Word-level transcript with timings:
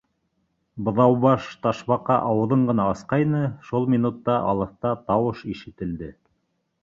Быҙаубаш 0.85 1.49
Ташбаҡа 1.65 2.15
ауыҙын 2.29 2.63
ғына 2.71 2.87
асҡайны, 2.93 3.41
шул 3.69 3.87
минутта 3.95 4.37
алыҫта 4.53 4.95
тауыш 5.11 5.45
ишетелде: 5.57 6.11